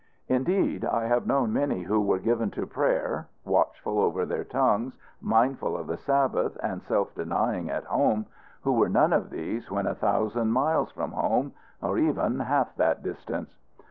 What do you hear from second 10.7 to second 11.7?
from home,